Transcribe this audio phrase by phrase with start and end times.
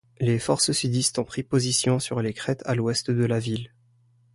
[0.19, 3.71] Les forces sudistes ont pris position sur les crêtes, à l'ouest de la ville.